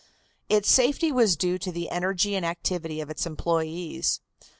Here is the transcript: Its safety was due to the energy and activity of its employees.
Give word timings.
Its 0.49 0.67
safety 0.67 1.11
was 1.11 1.37
due 1.37 1.59
to 1.59 1.71
the 1.71 1.91
energy 1.91 2.33
and 2.33 2.43
activity 2.43 2.99
of 3.01 3.11
its 3.11 3.27
employees. 3.27 4.19